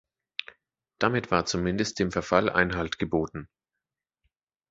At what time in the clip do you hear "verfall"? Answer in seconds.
2.11-2.49